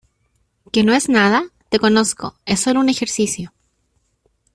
[0.71, 1.45] ¿que no es nada?
[1.69, 2.33] te conozco.
[2.47, 3.53] es solo un ejercicio